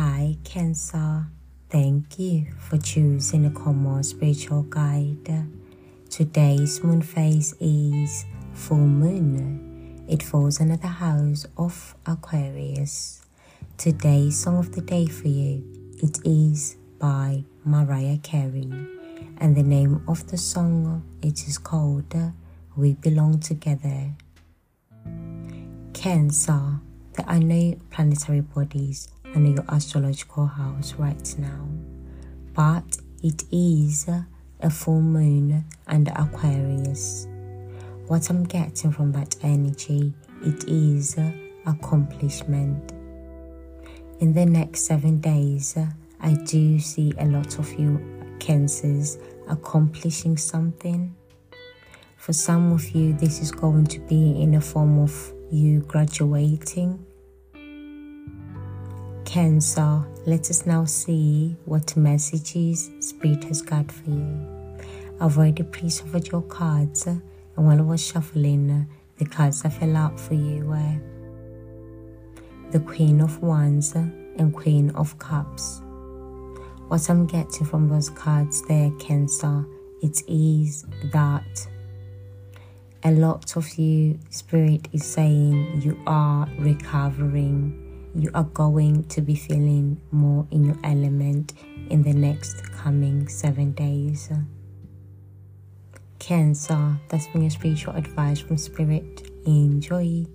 [0.00, 1.26] Hi, Cancer.
[1.70, 5.44] Thank you for choosing a common spiritual guide.
[6.08, 10.04] Today's moon phase is full moon.
[10.08, 13.22] It falls under the house of Aquarius.
[13.76, 15.64] Today's song of the day for you
[16.00, 18.70] it is by Mariah Carey,
[19.38, 22.14] and the name of the song it is called
[22.76, 24.14] "We Belong Together."
[25.92, 26.78] Cancer,
[27.14, 31.68] there are no planetary bodies under your astrological house right now,
[32.54, 34.08] but it is
[34.60, 37.26] a full moon under Aquarius.
[38.06, 41.16] What I'm getting from that energy, it is
[41.66, 42.92] accomplishment.
[44.20, 45.76] In the next seven days,
[46.20, 48.00] I do see a lot of you
[48.40, 49.18] cancers
[49.48, 51.14] accomplishing something.
[52.16, 57.04] For some of you, this is going to be in the form of you graduating.
[59.28, 64.78] Cancer, let us now see what messages Spirit has got for you.
[65.20, 67.20] I've already pre-shuffled your cards, and
[67.54, 68.88] while I was shuffling,
[69.18, 70.98] the cards that fell out for you were
[72.70, 75.82] the Queen of Wands and Queen of Cups.
[76.88, 79.66] What I'm getting from those cards there, Cancer,
[80.00, 81.68] it is that
[83.04, 87.84] a lot of you, Spirit is saying you are recovering.
[88.14, 91.54] You are going to be feeling more in your element
[91.90, 94.30] in the next coming seven days.
[96.18, 99.30] Cancer, that's been your spiritual advice from Spirit.
[99.46, 100.26] Enjoy.